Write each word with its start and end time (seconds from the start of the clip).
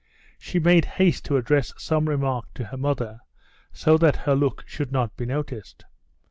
She 0.39 0.57
made 0.57 0.85
haste 0.97 1.25
to 1.25 1.37
address 1.37 1.75
some 1.77 2.09
remark 2.09 2.51
to 2.55 2.63
her 2.63 2.75
mother, 2.77 3.19
so 3.71 3.99
that 3.99 4.15
her 4.25 4.33
look 4.35 4.63
should 4.67 4.91
not 4.91 5.15
be 5.15 5.27
noticed. 5.27 5.85